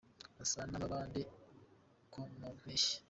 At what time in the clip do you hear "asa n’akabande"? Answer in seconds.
0.43-1.21